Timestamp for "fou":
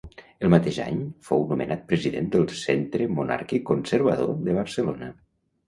1.27-1.45